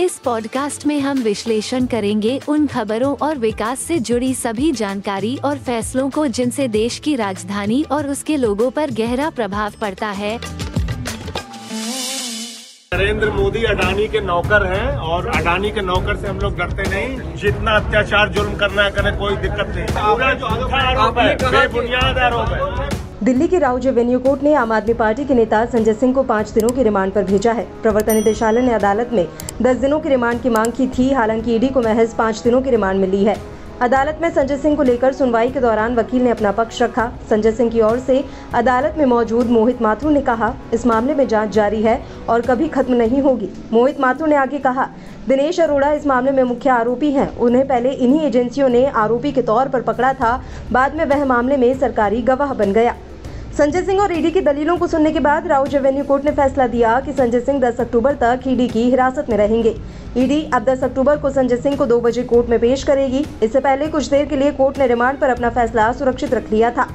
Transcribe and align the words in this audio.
इस 0.00 0.18
पॉडकास्ट 0.18 0.86
में 0.86 1.00
हम 1.00 1.18
विश्लेषण 1.18 1.86
करेंगे 1.86 2.40
उन 2.48 2.66
खबरों 2.66 3.16
और 3.16 3.38
विकास 3.38 3.80
से 3.80 3.98
जुड़ी 3.98 4.34
सभी 4.34 4.72
जानकारी 4.72 5.38
और 5.44 5.58
फैसलों 5.58 6.10
को 6.10 6.26
जिनसे 6.26 6.68
देश 6.68 6.98
की 6.98 7.16
राजधानी 7.16 7.82
और 7.92 8.08
उसके 8.08 8.36
लोगों 8.36 8.70
पर 8.70 8.90
गहरा 8.90 9.30
प्रभाव 9.30 9.72
पड़ता 9.80 10.06
है। 10.06 10.38
नरेंद्र 12.94 13.30
मोदी 13.30 13.64
अडानी 13.64 14.08
के 14.08 14.20
नौकर 14.20 14.66
हैं 14.66 14.96
और 14.96 15.26
अडानी 15.26 15.70
के 15.70 15.80
नौकर 15.80 16.16
से 16.16 16.28
हम 16.28 16.38
लोग 16.38 16.58
डरते 16.58 16.90
नहीं। 16.90 17.34
जितना 17.36 17.76
अत्याचार 17.76 18.28
जुर्म 18.28 18.56
करना 18.56 18.82
है, 18.82 18.90
करें, 18.90 19.18
कोई 19.18 19.36
दिक्कत 19.36 19.72
नहीं। 19.76 19.86
पूरा 19.86 20.34
झूठा 20.34 20.88
आरोप 20.88 21.18
है, 21.18 21.34
बेबुनियाद 21.36 22.18
आरोप 22.18 22.80
है। 22.80 22.85
दिल्ली 23.24 23.46
की 23.48 23.58
राउज 23.58 23.86
एवेन्यू 23.86 24.18
कोर्ट 24.18 24.42
ने 24.42 24.52
आम 24.54 24.72
आदमी 24.72 24.94
पार्टी 24.94 25.24
के 25.24 25.34
नेता 25.34 25.64
संजय 25.66 25.94
सिंह 25.94 26.12
को 26.14 26.22
पाँच 26.22 26.50
दिनों 26.50 26.68
की 26.68 26.82
रिमांड 26.82 27.12
पर 27.12 27.24
भेजा 27.24 27.52
है। 27.52 27.66
प्रवर्तन 27.82 28.14
निदेशालय 28.14 28.62
ने 28.62 28.72
अदालत 28.72 29.10
में 29.12 29.26
दस 29.62 29.76
दिनों 29.76 30.00
की 30.00 30.08
रिमांड 30.08 30.40
की 30.42 30.48
मांग 30.48 30.72
की 30.72 30.86
थी, 30.88 31.10
हालाँकि 31.10 31.54
ईडी 31.54 31.68
को 31.68 31.80
महज 31.80 32.14
पाँच 32.14 32.42
दिनों 32.44 32.60
की 32.62 32.70
रिमांड 32.70 33.00
मिली 33.00 33.22
है। 33.24 33.36
अदालत 33.82 34.18
में 34.22 34.28
संजय 34.30 34.56
सिंह 34.56 34.76
को 34.76 34.82
लेकर 34.82 35.12
सुनवाई 35.12 35.50
के 35.50 35.60
दौरान 35.60 35.94
वकील 35.96 36.22
ने 36.22 36.30
अपना 36.30 36.52
पक्ष 36.52 36.82
रखा। 36.82 37.10
संजय 37.30 37.52
सिंह 37.52 37.70
की 37.70 37.80
ओर 37.80 37.98
से 37.98 38.24
अदालत 38.54 38.94
में 38.98 39.04
मौजूद 39.04 39.46
मोहित 39.46 39.82
माथुर 39.82 40.12
ने 40.12 40.20
कहा, 40.20 40.54
इस 40.74 40.86
मामले 40.86 41.14
में 41.14 41.26
जाँच 41.28 41.50
जारी 41.50 41.82
है 41.82 42.00
और 42.28 42.40
कभी 42.40 42.68
खत्म 42.68 42.94
नहीं 42.94 43.22
होगी। 43.22 43.48
मोहित 43.72 44.00
माथुर 44.00 44.28
ने 44.28 44.36
आगे 44.36 44.58
कहा, 44.58 44.88
दिनेश 45.28 45.60
अरोड़ा 45.60 45.92
इस 45.92 46.06
मामले 46.06 46.32
में 46.32 46.42
मुख्य 46.42 46.70
आरोपी 46.70 47.10
हैं। 47.10 47.36
उन्हें 47.36 47.66
पहले 47.68 47.90
इन्हीं 47.90 48.20
एजेंसियों 48.20 48.68
ने 48.68 48.86
आरोपी 48.86 49.32
के 49.32 49.42
तौर 49.42 49.68
पर 49.68 49.82
पकड़ा 49.82 50.12
था। 50.12 50.40
बाद 50.72 50.94
में 50.94 51.04
वह 51.04 51.24
मामले 51.24 51.56
में 51.56 51.72
सरकारी 51.78 52.22
गवाह 52.22 52.54
बन 52.54 52.72
गया। 52.72 52.94
संजय 53.58 53.82
सिंह 53.82 54.00
और 54.00 54.12
ईडी 54.12 54.30
की 54.30 54.40
दलीलों 54.40 54.76
को 54.78 54.86
सुनने 54.86 55.10
के 55.12 55.20
बाद 55.20 55.46
राउज 55.46 55.74
एवेन्यू 55.74 56.02
कोर्ट 56.04 56.24
ने 56.24 56.30
फैसला 56.30 56.66
दिया 56.66 56.98
कि 57.00 57.12
संजय 57.12 57.40
सिंह 57.40 57.60
10 57.60 57.80
अक्टूबर 57.80 58.14
तक 58.14 58.40
ईडी 58.46 58.66
की 58.68 58.82
हिरासत 58.82 59.26
में 59.30 59.36
रहेंगे। 59.36 59.74
ईडी 60.16 60.42
अब 60.54 60.64
10 60.64 60.82
अक्टूबर 60.84 61.18
को 61.18 61.30
संजय 61.30 61.56
सिंह 61.56 61.76
को 61.76 61.86
दो 61.86 62.00
बजे 62.00 62.22
कोर्ट 62.24 62.48
में 62.48 62.58
पेश 62.60 62.82
करेगी। 62.84 63.24
इससे 63.42 63.60
पहले 63.60 63.86
कुछ 63.86 64.08
देर 64.10 64.26
के 64.26 64.36
लिए 64.36 64.50
कोर्ट 64.52 64.78
ने 64.78 64.86
रिमांड 64.86 65.18
पर 65.18 65.30
अपना 65.30 65.50
फैसला 65.50 65.90
सुरक्षित 65.92 66.34
रख 66.34 66.52
लिया 66.52 66.70
था। 66.70 66.88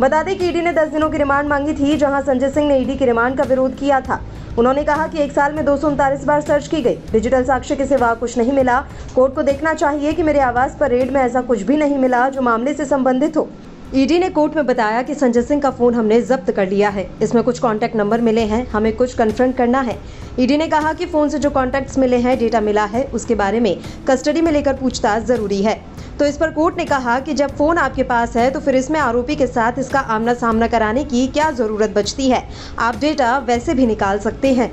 बता 0.00 0.22
दें 0.22 0.36
कि 0.38 0.48
ईडी 0.48 0.60
ने 0.60 0.72
10 0.72 0.88
दिनों 0.88 1.10
की 1.10 1.18
रिमांड 1.18 1.48
मांगी 1.48 1.74
थी, 1.74 1.96
जहाँ 1.96 2.22
संजय 2.22 2.50
सिंह 2.50 2.68
ने 2.68 2.78
ईडी 2.78 2.96
की 2.96 3.04
रिमांड 3.04 3.36
का 3.38 3.44
विरोध 3.44 3.78
किया 3.78 4.00
था। 4.00 4.20
उन्होंने 4.58 4.84
कहा 4.84 5.06
कि 5.06 5.22
एक 5.22 5.32
साल 5.32 5.52
में 5.52 5.64
दो 5.64 5.76
सौ 5.76 5.88
उनतालीस 5.88 6.24
बार 6.24 6.40
सर्च 6.40 6.68
की 6.68 6.82
गई। 6.82 6.98
डिजिटल 7.12 7.44
साक्ष्य 7.44 7.76
के 7.76 7.86
सिवा 7.86 8.12
कुछ 8.14 8.36
नहीं 8.38 8.52
मिला। 8.52 8.80
कोर्ट 9.14 9.34
को 9.34 9.42
देखना 9.42 9.74
चाहिए 9.74 10.12
कि 10.12 10.22
मेरे 10.22 10.40
आवास 10.40 10.76
पर 10.80 10.90
रेड 10.90 11.12
में 11.12 11.20
ऐसा 11.20 11.42
कुछ 11.42 11.62
भी 11.62 11.76
नहीं 11.76 11.98
मिला 11.98 12.28
जो 12.28 12.42
मामले 12.42 12.74
से 12.74 12.84
संबंधित 12.84 13.36
हो। 13.36 13.48
ईडी 13.94 14.18
ने 14.18 14.28
कोर्ट 14.28 14.56
में 14.56 14.66
बताया 14.66 15.02
कि 15.02 15.14
संजय 15.14 15.42
सिंह 15.42 15.60
का 15.60 15.70
फ़ोन 15.70 15.94
हमने 15.94 16.20
जब्त 16.22 16.50
कर 16.50 16.68
लिया 16.68 16.88
है। 16.88 17.08
इसमें 17.22 17.42
कुछ 17.44 17.58
कॉन्टैक्ट 17.58 17.96
नंबर 17.96 18.20
मिले 18.20 18.40
हैं, 18.40 18.66
हमें 18.66 18.92
कुछ 18.96 19.14
कन्फ्रंट 19.14 19.56
करना 19.56 19.80
है। 19.80 19.96
ईडी 20.40 20.56
ने 20.56 20.66
कहा 20.68 20.92
कि 20.92 21.06
फ़ोन 21.06 21.28
से 21.28 21.38
जो 21.38 21.50
कॉन्टैक्ट्स 21.50 21.96
मिले 21.98 22.16
हैं 22.16 22.38
डेटा 22.38 22.60
मिला 22.60 22.84
है, 22.84 23.02
उसके 23.04 23.34
बारे 23.34 23.60
में 23.60 23.76
कस्टडी 24.08 24.40
में 24.40 24.50
लेकर 24.52 24.74
पूछताछ 24.74 25.22
ज़रूरी 25.22 25.62
है। 25.62 25.80
तो 26.18 26.26
इस 26.26 26.36
पर 26.36 26.50
कोर्ट 26.50 26.78
ने 26.78 26.84
कहा 26.84 27.18
कि 27.20 27.34
जब 27.34 27.54
फ़ोन 27.56 27.78
आपके 27.78 28.02
पास 28.02 28.36
है 28.36 28.50
तो 28.50 28.60
फिर 28.60 28.76
इसमें 28.76 28.98
आरोपी 29.00 29.36
के 29.36 29.46
साथ 29.46 29.78
इसका 29.78 30.00
आमना 30.00 30.34
सामना 30.34 30.66
कराने 30.66 31.04
की 31.04 31.26
क्या 31.28 31.50
ज़रूरत 31.50 31.90
बचती 31.90 32.28
है? 32.30 32.42
आप 32.78 32.96
डेटा 32.96 33.38
वैसे 33.38 33.74
भी 33.74 33.86
निकाल 33.86 34.18
सकते 34.18 34.52
हैं। 34.54 34.70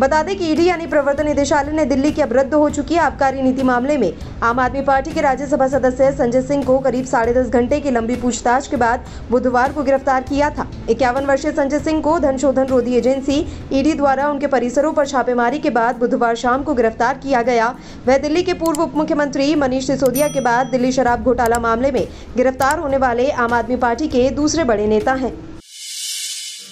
बता 0.00 0.22
दें 0.22 0.36
कि 0.38 0.46
ईडी 0.46 0.64
यानी 0.64 0.86
प्रवर्तन 0.86 1.26
निदेशालय 1.26 1.72
ने 1.72 1.84
दिल्ली 1.84 2.10
की 2.12 2.22
अवरुद्ध 2.22 2.54
हो 2.54 2.68
चुकी 2.70 2.96
आबकारी 2.96 3.42
नीति 3.42 3.62
मामले 3.62 3.96
में। 3.98 4.12
आम 4.42 4.58
आदमी 4.60 4.82
पार्टी 4.82 5.12
के 5.12 5.20
राज्यसभा 5.20 5.66
सदस्य 5.68 6.10
संजय 6.12 6.42
सिंह 6.42 6.62
को 6.64 6.78
करीब 6.78 7.04
साढ़े 7.04 7.32
दस 7.34 7.48
घंटे 7.50 7.80
की 7.80 7.90
लंबी 7.90 8.16
पूछताछ 8.16 8.68
के 8.68 8.76
बाद 8.76 9.06
बुधवार 9.30 9.72
को 9.72 9.82
गिरफ़्तार 9.84 10.22
किया 10.22 10.50
था। 10.50 10.66
इक्यावन 10.90 11.24
वर्षीय 11.24 11.52
संजय 11.52 11.78
सिंह 11.80 12.00
को 12.02 12.18
धन 12.18 12.36
शोधन 12.38 12.66
रोधी 12.66 12.94
एजेंसी 12.96 13.44
ईडी 13.72 13.94
द्वारा 13.94 14.28
उनके 14.28 14.46
परिसरों 14.46 14.92
पर 14.92 15.06
छापेमारी 15.06 15.58
के 15.58 15.70
बाद 15.70 15.98
बुधवार 15.98 16.36
शाम 16.36 16.62
को 16.62 16.74
गिरफ़्तार 16.74 17.18
किया 17.18 17.42
गया। 17.42 17.74
वह 18.06 18.18
दिल्ली 18.18 18.42
के 18.42 18.54
पूर्व 18.54 18.82
उप 18.82 18.96
मुख्यमंत्री 18.96 19.54
मनीष 19.56 19.86
सिसोदिया 19.86 20.28
के 20.28 20.40
बाद 20.42 20.66
दिल्ली 20.66 20.92
शराब 20.92 21.24
घोटाला 21.24 21.58
मामले 21.58 21.92
में 21.92 22.06
गिरफ़्तार 22.36 22.78
होने 22.78 22.96
वाले 22.98 23.30
आम 23.30 23.52
आदमी 23.54 23.76
पार्टी 23.78 24.08
के 24.08 24.28
दूसरे 24.30 24.64
बड़े 24.64 24.86
नेता 24.86 25.12
हैं। 25.16 25.36